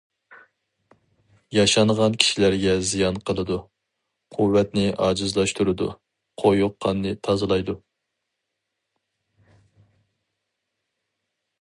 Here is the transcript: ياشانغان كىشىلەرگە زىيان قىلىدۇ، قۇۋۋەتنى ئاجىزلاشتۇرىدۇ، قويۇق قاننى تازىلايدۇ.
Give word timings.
ياشانغان 1.55 2.15
كىشىلەرگە 2.23 2.71
زىيان 2.91 3.19
قىلىدۇ، 3.29 3.57
قۇۋۋەتنى 4.37 4.87
ئاجىزلاشتۇرىدۇ، 5.07 5.91
قويۇق 6.45 6.75
قاننى 6.87 7.15
تازىلايدۇ. 7.29 7.79